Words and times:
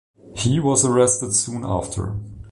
He 0.35 0.59
was 0.59 0.83
arrested 0.83 1.31
soon 1.35 1.63
after. 1.63 2.17